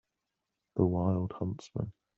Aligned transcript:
The 0.77 0.85
wild 0.87 1.33
huntsman. 1.33 1.93